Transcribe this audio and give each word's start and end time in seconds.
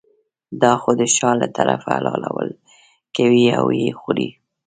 دا 0.61 0.73
خو 0.81 0.89
د 0.99 1.01
شا 1.15 1.31
له 1.41 1.47
طرفه 1.57 1.89
حلالول 1.97 2.49
کوي 3.15 3.45
او 3.59 3.65
یې 3.79 3.89
خوري. 3.99 4.29